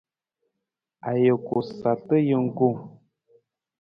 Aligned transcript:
Ajuku 1.11 1.55
sarta 1.77 2.15
jungku. 2.27 2.67